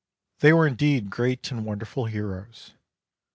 They 0.39 0.51
were 0.51 0.65
indeed 0.65 1.11
great 1.11 1.51
and 1.51 1.63
wonderful 1.63 2.05
heroes. 2.05 2.73